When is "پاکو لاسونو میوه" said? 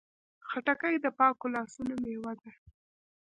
1.17-2.33